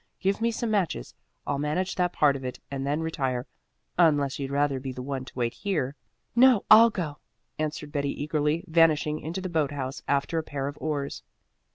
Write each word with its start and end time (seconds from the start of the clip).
Give 0.19 0.41
me 0.41 0.49
some 0.49 0.71
matches. 0.71 1.13
I'll 1.45 1.59
manage 1.59 1.93
that 1.93 2.11
part 2.11 2.35
of 2.35 2.43
it 2.43 2.59
and 2.71 2.87
then 2.87 3.01
retire, 3.03 3.45
unless 3.99 4.39
you'd 4.39 4.49
rather 4.49 4.79
be 4.79 4.91
the 4.91 5.03
one 5.03 5.25
to 5.25 5.33
wait 5.37 5.53
here." 5.53 5.95
"No, 6.35 6.65
I'll 6.71 6.89
go," 6.89 7.19
answered 7.59 7.91
Betty 7.91 8.23
eagerly, 8.23 8.63
vanishing 8.67 9.19
into 9.19 9.41
the 9.41 9.47
boat 9.47 9.69
house 9.69 10.01
after 10.07 10.39
a 10.39 10.43
pair 10.43 10.67
of 10.67 10.75
oars. 10.81 11.21